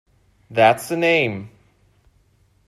That's 0.49 0.89
the 0.89 0.97
name. 0.97 1.51